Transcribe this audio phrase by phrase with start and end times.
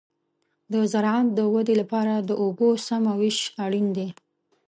[0.71, 4.07] د زراعت د ودې لپاره د اوبو سمه وېش اړین دی.